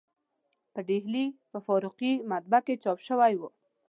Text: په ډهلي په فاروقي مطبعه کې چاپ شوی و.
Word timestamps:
په 0.73 0.79
ډهلي 0.87 1.25
په 1.51 1.57
فاروقي 1.65 2.11
مطبعه 2.31 2.61
کې 2.65 2.81
چاپ 2.83 2.97
شوی 3.07 3.33
و. 3.37 3.41